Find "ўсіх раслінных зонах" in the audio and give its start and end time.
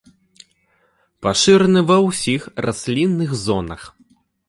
2.07-3.81